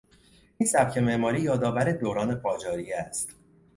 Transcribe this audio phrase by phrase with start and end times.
[0.57, 3.35] این سبک معماری یادآور دوران قاجاریه است.